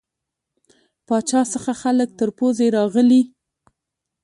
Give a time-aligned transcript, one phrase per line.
[1.07, 3.21] پاچا څخه خلک تر پوزې راغلي.